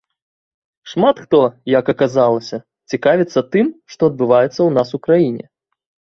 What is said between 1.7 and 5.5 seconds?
як аказалася, цікавіцца тым, што адбываецца ў нас у краіне.